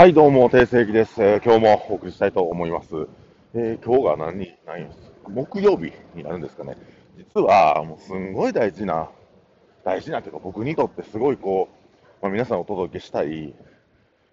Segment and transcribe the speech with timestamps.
[0.00, 1.22] はい、どうも、定世紀です。
[1.22, 2.88] えー今日もお送りしたいと思います。
[3.52, 4.96] えー今日が何、何日
[5.28, 6.78] 木曜日になるんですかね。
[7.18, 9.10] 実は、もうすんごい大事な、
[9.84, 13.54] 大事なというか、僕にとってすごいこう、まあ、皆さんお届けしたい、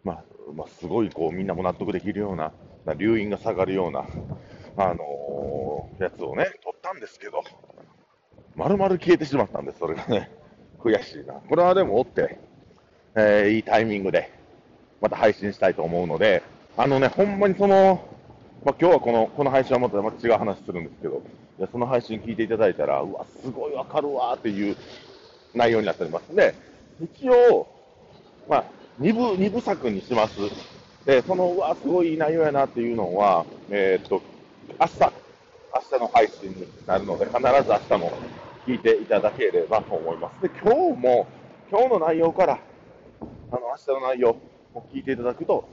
[0.06, 0.24] まあ、
[0.56, 2.54] まあ、すごいこう、みんなも納得できるような、
[2.86, 4.06] まあ留飲が下がるような、
[4.78, 7.44] あのーやつをね、撮ったんですけど、
[8.56, 10.32] 丸々消えてしまったんです、それがね。
[10.80, 11.34] 悔しいな。
[11.34, 12.40] これはでも追って、
[13.18, 14.37] えーいいタイミングで、
[15.02, 16.44] また配信したいと思うので、
[16.76, 18.08] あのね、ほんまにその、
[18.66, 21.22] まあ、今日はこのこの配信はまた違う話するんですけど、
[21.60, 24.76] いやその配信聞いていただいたら、うわ、すごいわかるわっていう
[25.54, 26.36] 内容になっております。
[26.36, 26.56] で、
[27.02, 27.68] 一応、
[28.50, 28.64] まあ、
[29.00, 30.38] 2部、二部作にします。
[31.06, 34.22] で、その、うわ、すごいいい内容やなっていうのは、えーっと、
[34.80, 38.12] 明日、明日の配信になるので、必ず明日も
[38.66, 40.42] 聞いていただければと思います。
[40.42, 41.28] で、今日も、
[41.72, 42.60] 今日の内容から、
[43.52, 44.36] あの、明日の内容
[44.78, 45.70] を聞いていただくと、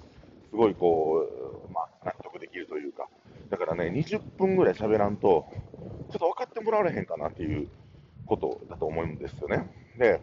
[0.51, 1.27] すごいこ
[1.71, 3.09] う、まあ、納得できるというか、
[3.51, 5.47] だからね、20分ぐらい喋らんと、
[6.11, 7.69] ちょっと分かってもらわれへんかなっていう
[8.27, 9.69] ことだと思うんですよね。
[9.99, 10.21] で、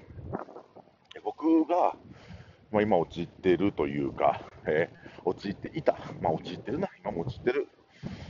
[1.23, 1.95] 僕が、
[2.71, 7.67] まあ、今陥ってるというか、えー陥っていた、まあ、陥ってるな、今も陥ってる、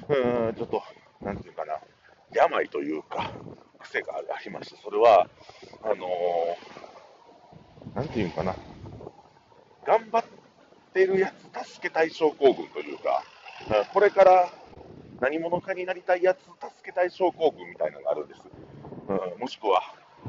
[0.09, 0.83] うーん、ちょっと、
[1.23, 1.79] なんていうかな、
[2.33, 3.31] 病というか、
[3.79, 5.25] 癖がありまして、それは、
[5.83, 5.97] あのー
[7.95, 8.55] なんていうかな、
[11.01, 13.23] てるやつ助けたい症候群というか、
[13.93, 14.49] これから
[15.19, 16.51] 何者かになりたいやつ助
[16.83, 18.41] けたい症候群みたいなのがあるんです。
[19.07, 19.81] うん、もしくは、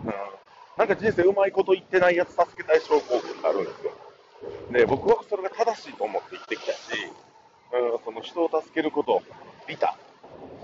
[0.05, 0.13] うん、
[0.79, 3.93] なんか人生うまいこと言ってないやつ助けたい症候群があるんですよ。
[4.73, 6.79] で、僕はそれが正しいと思って生きてきたし、
[7.75, 9.23] うん、その人を助けること、
[9.69, 9.97] 利他、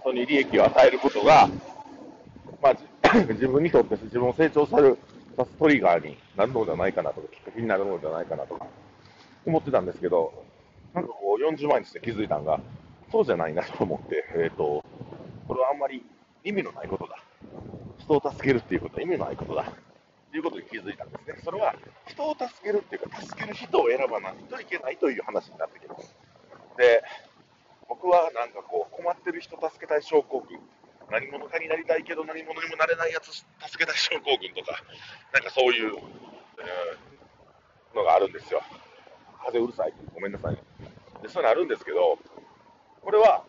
[0.01, 1.49] 人に利益を与えることが、
[2.63, 2.75] まあ、
[3.29, 4.99] 自分にとって自分を成長させる
[5.37, 8.67] さすトリガーになるのではないかなとか、きっかけになるのではないかなとか
[9.47, 10.45] 思ってたんですけど、
[10.95, 12.61] なんかこう40万にして気づいたのが、
[13.11, 14.85] そうじゃないなと思って、えっ、と、
[15.47, 16.05] これはあんまり
[16.45, 17.23] 意味のないことだ。
[17.99, 19.73] 人を助けるっていうことは意味のないことだ。
[20.31, 21.41] ということに気づいたんですね。
[21.43, 21.75] それは
[22.07, 26.15] 人を助けるっていうか、助ける人を選ばないといけないという話になってきます。
[26.77, 27.03] で、
[27.89, 30.61] 僕はなんかこう、困ってる人助けたい症候群、
[31.11, 33.47] 何者かになりたいけど何者にもなれないやつ助
[33.79, 34.83] けたい症候群とか、
[35.33, 37.09] なんかそういう、えー
[37.95, 38.63] のがあるんですよ。
[39.45, 39.93] 風うるさい。
[40.15, 40.55] ごめんなさい。
[41.23, 42.19] で、そういうのあるんですけど、
[43.03, 43.45] これは、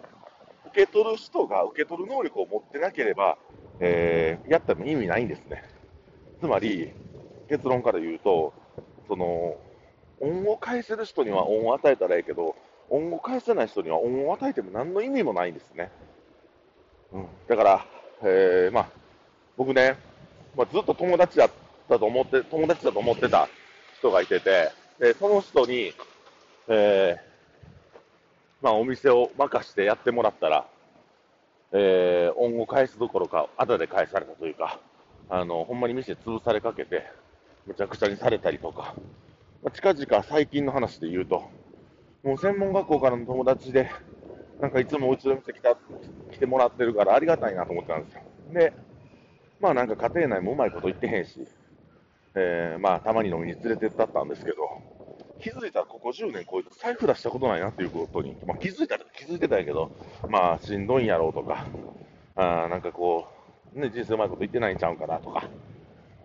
[0.68, 3.38] 受け取る人が受け取る能力を持ってなければ、
[3.80, 5.64] えーやったら意味ないんですね。
[6.40, 6.92] つまり、
[7.50, 8.54] 結論から言うと、
[9.08, 9.58] その、
[10.22, 12.56] 恩を返せる人には恩を与えたらいいけど、
[12.90, 15.92] 恩を返せない人には恩を与えても何の意味もないんですね。
[17.12, 17.86] うん、だから、
[18.24, 18.90] えーまあ、
[19.58, 19.98] 僕ね、
[20.56, 21.50] まあ、ずっと友達だっ
[21.88, 23.48] たと思って、友達だと思ってた
[23.98, 25.94] 人がいてて、でその人に、
[26.68, 27.30] えー
[28.62, 30.66] まあ、お店を任してやってもらったら、
[31.72, 34.80] えー恩を返すどころか、あだで返されたというか、
[35.30, 37.04] あのほんまに店潰されかけて、
[37.66, 38.94] むちゃくちゃにされたりとか、
[39.64, 41.44] まあ、近々最近の話で言うと、
[42.24, 43.90] もう専門学校からの友達で、
[44.62, 45.76] なんかいつもうちの店来た
[46.32, 48.22] 来てもらってるからありがたいなと思ってたんですよ。
[48.54, 48.74] で、
[49.60, 51.48] まあなんか家庭内もうまいこと言ってへんし、
[52.36, 54.58] えーまあたまに飲みに連れてったったんですけど、
[55.42, 59.92] 気づいたらここ10年こいつ財布出したことないなっていうことに、まあ、気づいたら気づいてたんやけど、
[60.28, 61.66] まあしんどいんやろうとか、
[62.36, 63.28] あなんかこ
[63.76, 65.50] う、ね、人生うまいこと言ってないんちゃうかなとか、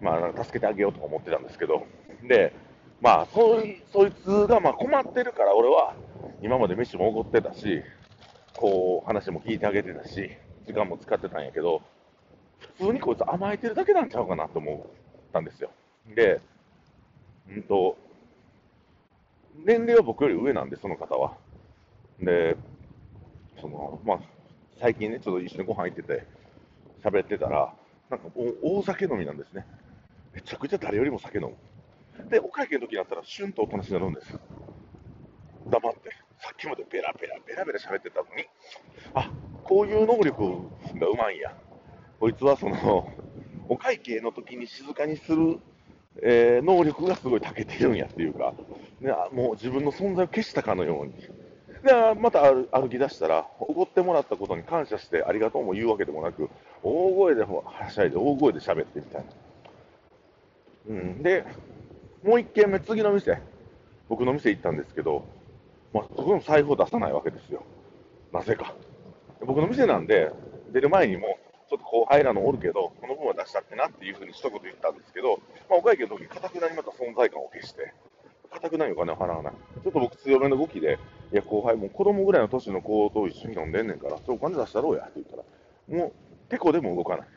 [0.01, 1.87] まあ助けてあげようとか思ってたんですけど、
[2.29, 2.53] で、
[3.01, 5.95] まあそいそいつがまあ困ってるから俺は
[6.43, 7.83] 今まで飯もおごってたし、
[8.57, 10.31] こう話も聞いてあげてたし、
[10.67, 11.83] 時間も使ってたんやけど、
[12.79, 14.87] 普通にこいつ甘えてるだけなんちゃうかなと思
[15.29, 15.71] ったんですよ。
[16.09, 16.41] で、
[17.49, 17.97] うんと、
[19.65, 21.37] 年齢は僕より上なんで、その方は。
[22.21, 22.57] で、
[23.61, 24.21] その、まあ、
[24.79, 26.27] 最近ね、ちょっと一緒にご飯行ってて、
[27.03, 27.73] 喋ってたら、
[28.11, 28.27] なんか
[28.63, 29.67] お大酒飲みなんですね。
[30.33, 32.29] めちゃくちゃ誰よりも酒飲む。
[32.29, 34.39] で、お会計の時になったら、シュンとおとなしになるんです。
[35.71, 38.45] 黙って、さっきまでベラベラ、ベラベラ喋ってたのに、
[39.15, 39.31] あ
[39.63, 40.43] こういう能力
[40.99, 41.55] がうまいんや。
[42.21, 43.09] こいつはその、
[43.69, 45.59] お会計の時に静かにする、
[46.23, 48.55] えー能力がすごい長けてるんやっていうか、
[49.01, 51.13] ね、もう自分の存在を消したかのように。
[51.83, 56.49] で、また歩歩き出したら、おごってもらったことに感謝してありがとうも言うわけでもなく、
[56.83, 59.27] 大声ではしゃいで、大声で喋ってみたいな。
[60.89, 61.45] うん、で、
[62.23, 63.39] もう一軒目、次の店、
[64.09, 65.27] 僕の店行ったんですけど、
[65.93, 67.63] まあ、そこでも財布を出さないわけですよ。
[68.33, 68.75] なぜか。
[69.45, 70.31] 僕の店なんで、
[70.73, 71.39] 出る前にも、
[71.69, 77.95] ちょっと後輩らのおるけど、この分は出したってなっていうふうに一言言ったんですけど、まあ、お会計の時に、かたくなにまた存在感を消して、
[78.53, 79.53] かたくないお金を払わない。
[79.53, 80.99] ちょっと僕強めの動きで、
[81.33, 86.13] いや、後輩も子供ぐらいの年の子と一緒に飲んでんねんから、ちょ、お金出したろうやって言ったら、もう、
[86.51, 87.29] てこでも動かない。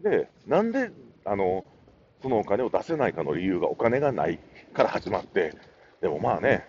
[0.00, 0.90] で、なんで、
[1.24, 1.64] あの、
[2.22, 4.38] そのお金を出せないかの理由がお金がない
[4.72, 5.54] から始まって、
[6.00, 6.66] でもまあね、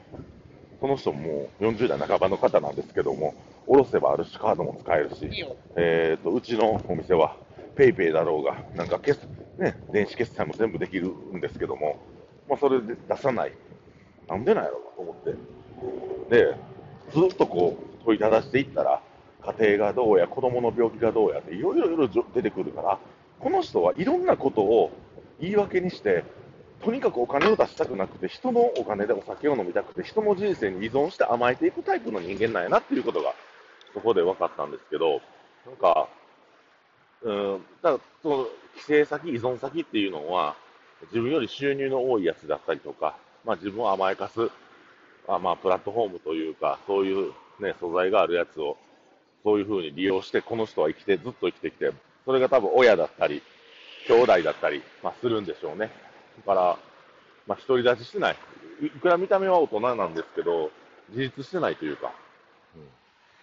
[0.79, 3.33] その人ももう40代半ばの方なんですけども、
[3.69, 5.29] 下ろせばあるし、カードも使えるし、
[5.75, 7.37] えーと、うちのお店は
[7.75, 9.19] PayPay だろうが、なんか決、
[9.59, 11.99] ね、電子決済も全部できるんですけども、
[12.49, 13.53] まあ、それで出さない。
[14.27, 16.35] なんでなんやろうと思って。
[16.35, 16.55] で、
[17.13, 19.03] ずっとこう問いただしていったら、
[19.59, 22.99] 家庭がどうや、子供の病気がどうやっていろいろいろ出てくるから、
[23.39, 24.91] この人はいろんなことを
[25.39, 26.23] 言い訳にして、
[26.83, 33.35] とにかくお金を出したくなくて、人のお金でお酒を飲みたくて、人の人生に依存して甘えていくタイプの人間なんやなっていうことが、
[33.93, 35.21] そこで分かったんですけど、
[35.65, 36.07] なんか、
[37.21, 38.47] うん、だからその
[38.77, 40.55] 帰省先、依存先っていうのは、
[41.07, 44.49] 自分より収入の多いやつだったりとか、まあ、自分を甘やかす、
[45.27, 48.77] あまあ、プラットフォームというか、そういう、ね、素材があるやつを、
[49.43, 51.91] そういうふうに利用して、この人は生きて、ずっと生きてきて、
[52.25, 53.41] それが多分親だったり、
[54.07, 55.91] 兄弟だったり、まあ、するんでしょうね。
[56.45, 56.77] だから、
[57.47, 58.37] まあ、独り立ちしてない。
[58.81, 60.71] いくら見た目は大人なんですけど、
[61.09, 62.13] 自立してないというか、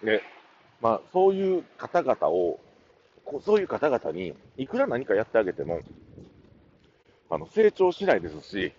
[0.02, 0.22] うん、で、
[0.80, 2.60] まあ、そういう方々を、
[3.44, 5.80] そういう方々に、いくら何かやってあげても、
[7.28, 8.72] あの成長しないですし、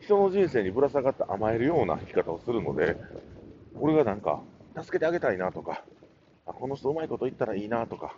[0.00, 2.96] 人の人生にぶら下がって甘えるような生き方をするので、
[3.80, 4.42] 俺がなんか、
[4.76, 5.84] 助けてあげたいなとか、
[6.46, 8.14] あこの人うまいこと言ったらいいなとか、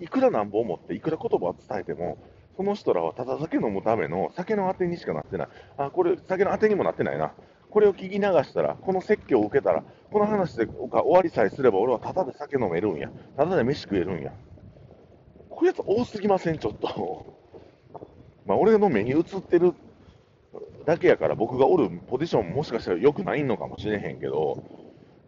[0.00, 2.18] いくらなんぼ思って、いくら言葉を伝えても、
[2.56, 5.48] その人らはただ酒飲むための酒のあてにしかなってない。
[5.76, 7.32] あ、これ酒のあてにもなってないな。
[7.70, 13.10] これを聞き流したら、この説教を受けたら、この話で終わりさえすれば俺はただで酒飲めるんや。
[13.36, 14.32] ただで飯食えるんや。
[15.50, 17.26] こういうやつ多すぎません、ちょっと。
[18.46, 19.74] まあ、俺の目に映ってる
[20.86, 24.58] だけやから僕がおるポジションもしかしたら良くないのかもしれへんけど、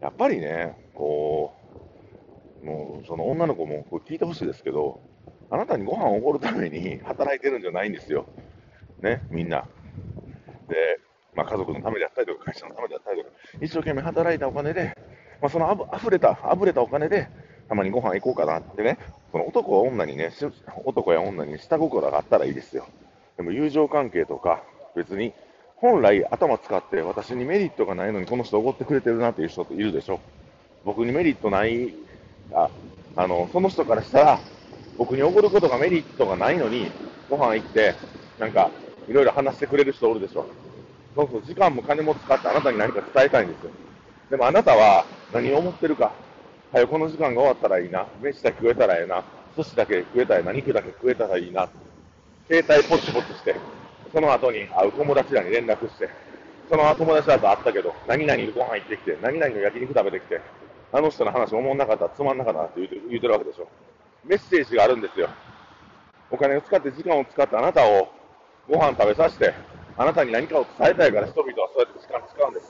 [0.01, 1.53] やっぱりね、こ
[2.63, 5.01] う、もうその女の子もこれ聞いてほしいですけど、
[5.51, 8.27] あなたにご飯をおごるために働いてるんじゃないんですよ。
[9.03, 9.67] ね、みんな。
[11.41, 13.31] まあ、家族のためであったりとか、会社のためであったりとか、
[13.63, 14.95] 一生懸命働いたお金で、
[15.41, 17.29] まあ、そのあぶ溢れた、溢れたお金で、
[17.69, 18.99] たまにご飯行こうかなってね、
[19.33, 20.33] その男は女にね、
[20.85, 22.87] 男や女に下心があったらいいですよ。
[23.39, 24.63] でも友情関係とか、
[24.95, 25.33] 別に、
[25.77, 30.21] 本来頭使って私にメリットがないのにこの人おごってくれてるなっていう人っているでしょ。
[30.85, 31.95] 僕にメリットない、
[32.53, 32.69] あ、
[33.17, 34.41] あの、その人からしたら、
[34.99, 36.91] 僕に怒ることがメリットがないのに、
[37.31, 37.95] ご飯行って、
[38.39, 38.71] なんか、
[39.09, 40.47] いろいろ話してくれる人おるでしょ。
[41.15, 43.71] そうそう、時間も金も使ってあなたに何か伝えたいんですよ。
[44.31, 46.13] でもあなたは何を思ってるか。
[46.73, 48.07] はよ、この時間が終わったらいいな。
[48.23, 49.25] 飯だけ食えたらええな。
[49.57, 50.53] 寿司だけ食えたらええな。
[50.53, 51.69] 肉だけ食えたらいいな。
[52.49, 53.57] 携帯ポチポチして、
[54.13, 56.09] その後に会う友達らに連絡して、
[56.69, 60.41] その友達らと会ったけど、何々にご飯行ってきて、何々の焼肉食べてきて、
[60.93, 63.67] あの人の話思んなかったら、つまんなかったって言うて言うてるわけでしょ。
[64.25, 65.29] メッセージがあるんですよ。
[66.31, 68.09] お金を使って時間を使ってあなたを
[68.69, 69.53] ご飯食べさせて、
[70.01, 72.67] あなたに何かを伝えたいから人々はそうやって時間使うんです。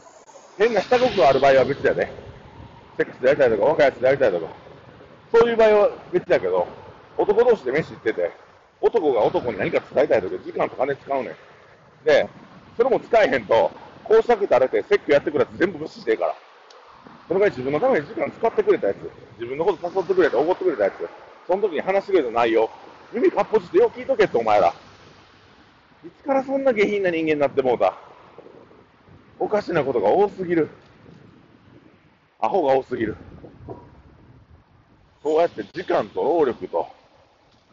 [0.58, 2.12] 変な下心ある場合は別だよね。
[2.98, 4.46] セックスでやりたいとか、若いやつでやりたいとか。
[5.30, 6.66] そういう場合は別だけど、
[7.16, 8.32] 男同士で飯行ってて、
[8.80, 12.04] 男が男に何か伝えたいとか、時間と金使うねん。
[12.04, 12.28] で、
[12.76, 13.70] それも使えへんと、
[14.02, 16.34] 工作垂れて説教やってくれやつ全部無視していいから。
[17.28, 18.96] その場合自分のために時間使ってくれたやつ、
[19.38, 20.94] 自分のこと誘ってくれて、おごってくれたやつ、
[21.46, 22.68] その時に話してくれた内容、
[23.12, 24.74] 耳かっぽじってよう聞いとけって、お前ら。
[26.04, 27.98] いつからそんな下品な人間になってもうた？
[29.38, 30.68] おかしなことが多すぎる。
[32.40, 33.16] アホが多すぎる。
[35.22, 36.88] そうやって時間と労力と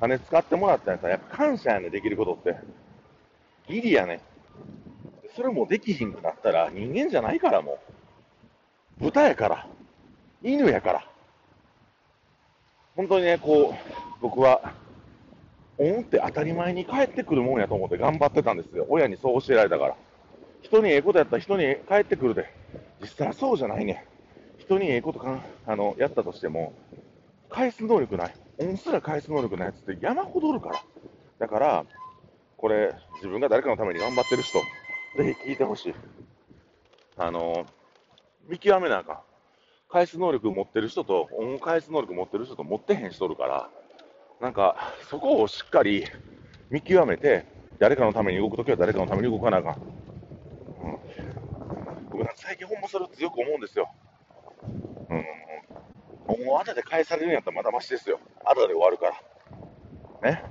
[0.02, 2.58] 金使ってもらったんやったら、やっぱ感謝やね、できることって。
[3.68, 4.22] ギリやね。
[5.36, 7.80] それもできひんくなったら人間じゃないからも
[9.00, 9.04] う。
[9.06, 9.68] 豚やから。
[10.44, 11.08] 犬やから。
[12.96, 14.74] 本当にね、こう、僕は、
[15.80, 18.86] 恩って当たり前に返ってくるもんやと思って頑張ってたんですよ。
[18.90, 19.96] 親にそう教えられたから。
[20.62, 22.46] 人にええことやったら人に返ってくるで。
[23.02, 24.06] 実際はそうじゃないね。
[24.58, 26.74] 人にええことかあのやったとしても、
[27.50, 28.36] 返す能力ない。
[28.60, 30.84] 恩すら返す能力ないやつって山ほどおるから。
[31.40, 31.86] だから、
[32.58, 34.60] これ、自分が誰かのために頑張ってる人、
[35.16, 35.96] ぜひ聞いてほしい。
[37.18, 37.68] あの、
[38.48, 39.20] 見極めなあかん。
[39.90, 43.70] 返す能力持ってる人と、恩返す能力持ってる人と持ってへん人おるから、
[44.40, 46.06] なんか、そこをしっかり
[46.70, 47.46] 見極めて、
[47.80, 49.74] 誰かのために動くときは誰かのために動かなあかん。
[49.74, 49.80] うん、
[52.12, 53.90] 僕なんか最近ほんまそれを強く思うんですよ。
[55.10, 56.46] うん。
[56.46, 58.20] もう後で返されるんやったらまだましですよ。
[58.46, 59.14] 後で終わるか
[60.22, 60.32] ら。
[60.32, 60.44] ね。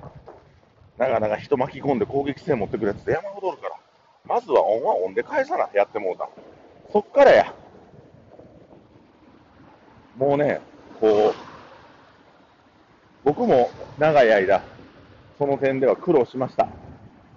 [0.97, 3.75] なかなか人巻き込んで攻撃性持ってくるやつって山ほどおるから。
[4.25, 6.29] まずは恩は恩で返さなやってもうた。
[6.91, 7.53] そっからや。
[10.17, 10.59] もうね、
[10.99, 11.46] こう、
[13.27, 13.69] 僕も
[13.99, 14.63] 長い間、
[15.37, 16.69] その点では苦労しました。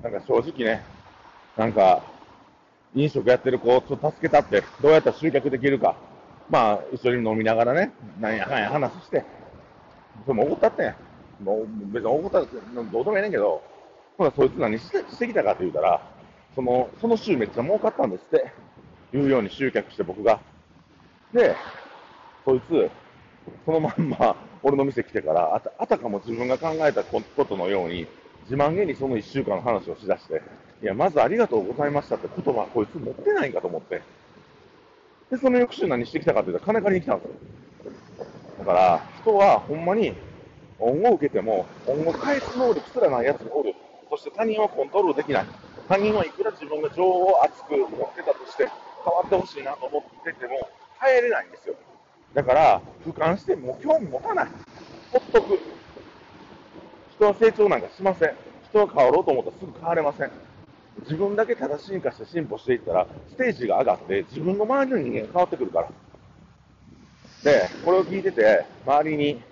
[0.05, 0.85] なんか正直ね、
[1.57, 2.05] なんか、
[2.95, 5.97] 飲食やってる子をちょっと助けたって、どうやったら集客できるか。
[6.49, 9.25] まあ、一緒に飲みながらね、なんやかんや話して、
[10.25, 10.95] それも怒ったってん。
[11.43, 12.57] もう別に怒ったって
[12.93, 13.61] どうでもええねんけど、
[14.17, 16.01] ほら、そいつ何してしてきたかって言うたら、
[16.55, 18.53] その、その週めっちゃ儲かったんですって、
[19.13, 20.39] 言うように集客して僕が。
[21.35, 21.57] で、
[22.45, 22.89] そいつ、
[23.67, 28.07] そのまんま俺の店来てからあた、あたかも自分が考えたことのように、
[28.43, 30.43] 自慢げにその1週間の話をしだして、
[30.83, 34.03] いや、まずありがとうございましたって言葉、こいつ持ってないんかと思って。
[35.31, 37.35] で、その翌週何してきたかって言ったら金借りに来たんですよ。
[38.61, 40.13] だから、人はほんまに、
[40.79, 43.75] 恩を受けても、恩を返す能力すらない奴がおる。
[44.11, 45.47] そして他人をコントロールできない。
[45.89, 48.69] 他人はいくら自分が情を熱く持ってたとして、
[49.05, 50.69] 変わってほしいなと思ってても、
[51.01, 51.75] 変えれないんですよ。
[52.35, 54.49] だから、俯瞰してもう興味持たない。
[55.11, 55.59] ほっとく。
[57.11, 58.37] 人は成長なんかしません。
[58.69, 60.31] 人は変わろうと思ったらすぐ変われません。
[61.03, 65.89] 自分だけ正しい化して進歩していったら、ステージが上がって、自分の周りの人間が変わってくるから。
[67.43, 69.43] で、これを聞いてて、周りに、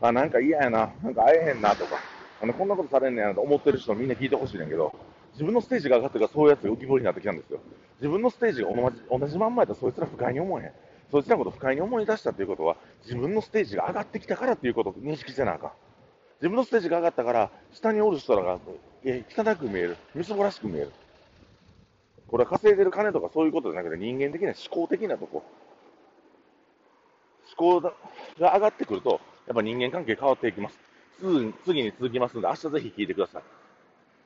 [0.00, 2.00] あ、なんか嫌やな、なんか会えへんなとか、
[2.40, 4.94] あの、こんなことされんねやなと思ってる人みんな聞いてほしいねんけど、
[5.32, 7.60] 自分のステージが上がってからそういうやつが浮き彫りになってきたんですよ。
[7.98, 10.72] 自分のステージが同じ同じまんまやったらそいつら不快に思えへん。
[11.10, 15.72] そいつらのことを不快に思い出したっていうことは、自分のステージが上がってきたからっていうことを認識してなあかん。
[16.40, 18.58] 自分のステージが上がったから、下におる人らが、
[19.04, 19.96] え汚く見える。
[20.14, 20.92] みそぼらしく見える。
[22.28, 25.42] これは稼いでる金とかそういうことじゃなくて人間的な思考的なとこ。
[27.58, 30.78] 思考が上がってくると、やっぱ人間関係変わっていきます。
[31.64, 33.42] 次に続きますので、明日ぜひ聞いてください。